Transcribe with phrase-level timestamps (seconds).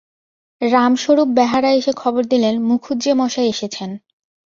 [0.61, 3.89] রামস্বরূপ বেহারা এসে খবর দিলে মুখুজ্যেমশায় এসেছেন।